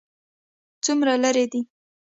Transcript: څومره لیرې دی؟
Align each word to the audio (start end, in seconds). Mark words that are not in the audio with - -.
څومره 0.83 1.13
لیرې 1.23 1.45
دی؟ 1.51 1.61